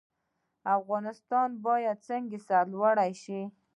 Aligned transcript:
افغانستان 0.77 1.49
باید 1.65 1.97
څنګه 2.07 2.37
سرلوړی 2.47 3.11
شي؟ 3.23 3.41